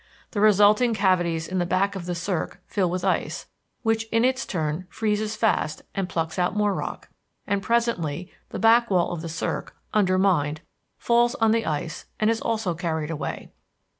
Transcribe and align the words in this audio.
The 0.31 0.41
resulting 0.41 0.95
cavities 0.95 1.47
in 1.47 1.59
the 1.59 1.63
back 1.67 1.95
of 1.95 2.07
the 2.07 2.15
cirque 2.15 2.59
fill 2.65 2.89
with 2.89 3.05
ice, 3.05 3.45
which 3.83 4.05
in 4.05 4.25
its 4.25 4.47
turn 4.47 4.87
freezes 4.89 5.35
fast 5.35 5.83
and 5.93 6.09
plucks 6.09 6.39
out 6.39 6.55
more 6.57 6.73
rock. 6.73 7.09
And 7.45 7.61
presently 7.61 8.33
the 8.49 8.57
back 8.57 8.89
wall 8.89 9.11
of 9.11 9.21
the 9.21 9.29
cirque, 9.29 9.75
undermined, 9.93 10.61
falls 10.97 11.35
on 11.35 11.51
the 11.51 11.67
ice 11.67 12.07
and 12.19 12.31
also 12.41 12.73
is 12.73 12.81
carried 12.81 13.11
away. 13.11 13.51